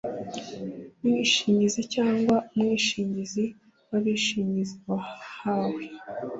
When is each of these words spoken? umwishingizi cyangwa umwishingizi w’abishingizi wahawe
umwishingizi 1.01 1.81
cyangwa 1.93 2.35
umwishingizi 2.55 3.45
w’abishingizi 3.89 4.75
wahawe 4.89 5.81